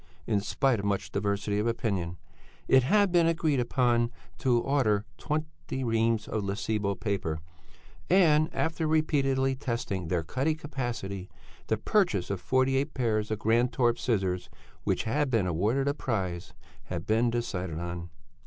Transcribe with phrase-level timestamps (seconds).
[0.25, 2.17] In spite of much diversity of opinion,
[2.67, 7.39] it had been agreed to order twenty reams of Lessebo paper,
[8.09, 11.29] and after repeatedly testing their cutting capacity,
[11.67, 14.49] the purchase of forty eight pairs of Grantorp scissors,
[14.85, 16.55] which had been awarded a prize,
[16.85, 18.09] had been decided on.